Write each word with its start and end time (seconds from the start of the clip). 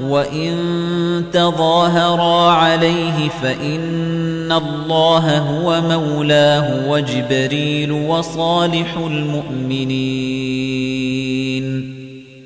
وإن 0.00 0.54
تظاهرا 1.32 2.50
عليه 2.50 3.28
فإن 3.42 4.52
الله 4.52 5.38
هو 5.38 5.80
مولاه 5.80 6.88
وجبريل 6.88 7.92
وصالح 7.92 8.96
المؤمنين 8.96 10.36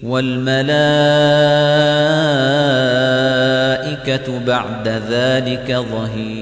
والملائكة 0.02 0.60
بعد 4.46 4.88
ذلك 4.88 5.84
ظهير 5.92 6.40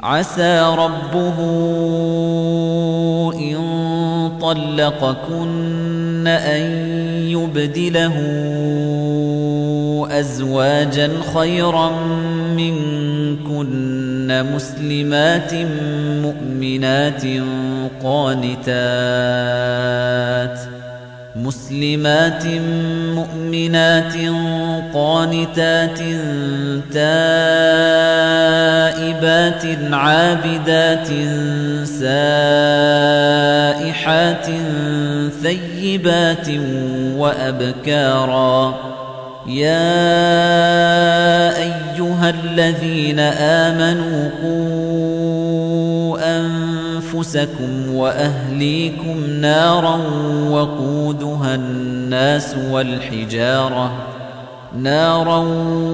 عسى 0.00 0.74
ربه 0.78 1.38
إن 3.34 3.56
طلقكن 4.40 6.26
أن 6.26 7.05
يبدله 7.36 8.16
أزواجا 10.20 11.10
خيرا 11.34 11.90
منكن 12.56 14.44
مسلمات 14.54 15.54
مؤمنات 16.22 17.22
قانتات 18.02 19.16
مسلمات 21.36 22.46
مؤمنات 23.14 24.14
قانتات 24.94 25.98
تائبات 26.92 27.54
عابدات 29.92 31.08
سائحات 31.84 32.46
ثيبات 35.42 35.65
وأبكارا. 37.16 38.74
يا 39.46 39.96
أيها 41.56 42.30
الذين 42.30 43.20
آمنوا 43.20 44.30
قوا 44.42 46.18
أنفسكم 46.38 47.94
وأهليكم 47.94 49.26
نارا 49.40 50.00
وقودها 50.50 51.54
الناس 51.54 52.56
والحجارة. 52.70 54.15
نارا 54.74 55.38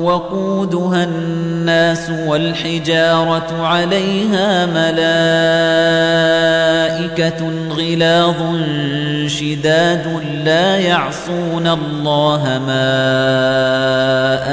وقودها 0.03 1.05
الناس 1.05 2.11
والحجارة 2.27 3.67
عليها 3.67 4.67
ملائكة 4.67 5.03
غلاظ 7.71 8.37
شداد 9.27 10.23
لا 10.45 10.77
يعصون 10.77 11.67
الله 11.67 12.61
ما 12.67 12.87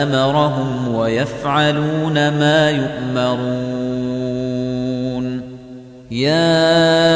أمرهم 0.04 0.96
ويفعلون 0.96 2.14
ما 2.14 2.70
يؤمرون. 2.70 3.80
يا 6.12 7.09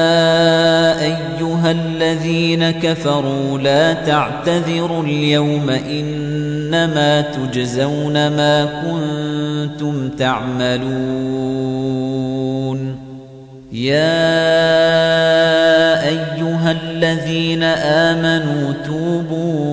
الذين 1.73 2.71
كفروا 2.71 3.57
لا 3.59 3.93
تعتذروا 3.93 5.03
اليوم 5.03 5.69
إنما 5.69 7.21
تجزون 7.21 8.13
ما 8.13 8.65
كنتم 8.83 10.09
تعملون. 10.09 11.53
يا 13.73 14.23
أيها 16.07 16.71
الذين 16.71 17.63
آمنوا 17.63 18.73
توبوا 18.85 19.72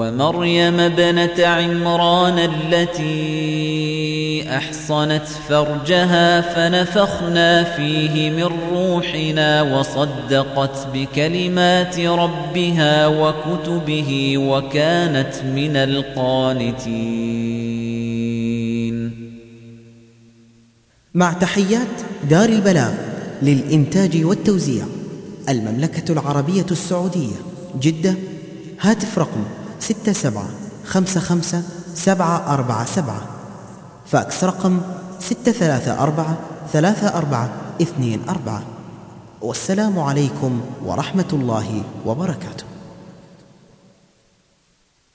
ومريم 0.00 0.80
ابنة 0.80 1.46
عمران 1.46 2.38
التي 2.38 4.44
أحصنت 4.56 5.26
فرجها 5.48 6.40
فنفخنا 6.40 7.64
فيه 7.64 8.30
من 8.30 8.50
روحنا 8.72 9.62
وصدقت 9.62 10.86
بكلمات 10.94 12.00
ربها 12.00 13.06
وكتبه 13.06 14.34
وكانت 14.38 15.34
من 15.44 15.76
القانتين. 15.76 16.90
مع 21.14 21.32
تحيات 21.32 21.88
دار 22.30 22.48
البلاغ 22.48 22.92
للإنتاج 23.42 24.24
والتوزيع 24.24 24.84
المملكة 25.48 26.12
العربية 26.12 26.66
السعودية 26.70 27.36
جدة 27.80 28.14
هاتف 28.80 29.18
رقم 29.18 29.59
ستة 29.80 30.12
سبعة 30.12 30.48
خمسة 30.86 31.20
خمسة 31.20 31.62
سبعة 31.94 32.54
أربعة 32.54 32.84
سبعة. 32.84 33.20
فاكس 34.06 34.44
رقم 34.44 34.80
ستة 35.20 35.52
ثلاثة 35.52 36.02
أربعة 36.02 36.36
ثلاثة 36.72 37.18
أربعة 37.18 37.48
اثنين 37.82 38.28
أربعة. 38.28 38.62
والسلام 39.42 39.98
عليكم 39.98 40.60
ورحمة 40.84 41.30
الله 41.32 41.82
وبركاته. 42.06 42.69